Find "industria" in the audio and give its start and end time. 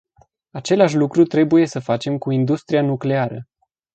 2.31-2.81